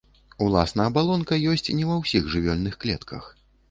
[0.45, 3.35] Уласна абалонка ёсць не ва ўсіх жывёльных клетках.